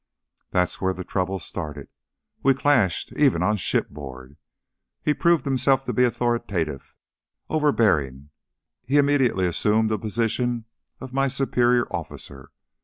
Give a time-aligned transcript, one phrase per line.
[0.49, 1.87] "That's where the trouble started.
[2.41, 4.35] We clashed, even on shipboard.
[5.03, 6.95] He proved himself to be authoritative,
[7.51, 8.31] overbearing;
[8.83, 10.65] he immediately assumed the position
[10.99, 12.49] of my superior officer.